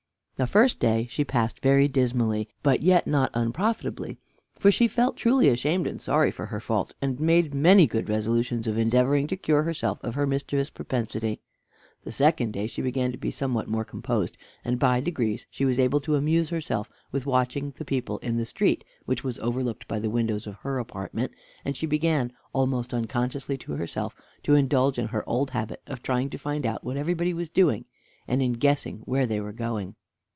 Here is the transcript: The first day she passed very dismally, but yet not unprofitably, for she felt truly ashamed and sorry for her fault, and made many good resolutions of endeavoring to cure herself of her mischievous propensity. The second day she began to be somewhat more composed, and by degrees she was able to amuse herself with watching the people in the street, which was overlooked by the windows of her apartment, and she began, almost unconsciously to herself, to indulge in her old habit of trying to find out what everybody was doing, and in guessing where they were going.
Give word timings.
The 0.37 0.47
first 0.47 0.79
day 0.79 1.05
she 1.07 1.23
passed 1.23 1.59
very 1.59 1.87
dismally, 1.87 2.49
but 2.63 2.81
yet 2.81 3.05
not 3.05 3.29
unprofitably, 3.35 4.17
for 4.57 4.71
she 4.71 4.87
felt 4.87 5.15
truly 5.15 5.49
ashamed 5.49 5.85
and 5.85 6.01
sorry 6.01 6.31
for 6.31 6.47
her 6.47 6.59
fault, 6.59 6.95
and 6.99 7.19
made 7.19 7.53
many 7.53 7.85
good 7.85 8.09
resolutions 8.09 8.65
of 8.65 8.75
endeavoring 8.75 9.27
to 9.27 9.37
cure 9.37 9.61
herself 9.61 9.99
of 10.03 10.15
her 10.15 10.25
mischievous 10.25 10.71
propensity. 10.71 11.41
The 12.05 12.11
second 12.11 12.53
day 12.53 12.65
she 12.65 12.81
began 12.81 13.11
to 13.11 13.19
be 13.19 13.29
somewhat 13.29 13.67
more 13.67 13.85
composed, 13.85 14.35
and 14.65 14.79
by 14.79 14.99
degrees 14.99 15.45
she 15.51 15.63
was 15.63 15.77
able 15.77 15.99
to 15.99 16.15
amuse 16.15 16.49
herself 16.49 16.89
with 17.11 17.27
watching 17.27 17.75
the 17.77 17.85
people 17.85 18.17
in 18.23 18.37
the 18.37 18.45
street, 18.47 18.83
which 19.05 19.23
was 19.23 19.37
overlooked 19.41 19.87
by 19.87 19.99
the 19.99 20.09
windows 20.09 20.47
of 20.47 20.55
her 20.63 20.79
apartment, 20.79 21.31
and 21.63 21.77
she 21.77 21.85
began, 21.85 22.33
almost 22.51 22.95
unconsciously 22.95 23.59
to 23.59 23.73
herself, 23.73 24.15
to 24.41 24.55
indulge 24.55 24.97
in 24.97 25.09
her 25.09 25.23
old 25.29 25.51
habit 25.51 25.83
of 25.85 26.01
trying 26.01 26.31
to 26.31 26.39
find 26.39 26.65
out 26.65 26.83
what 26.83 26.97
everybody 26.97 27.31
was 27.31 27.49
doing, 27.51 27.85
and 28.27 28.41
in 28.41 28.53
guessing 28.53 29.03
where 29.05 29.27
they 29.27 29.39
were 29.39 29.53
going. 29.53 29.93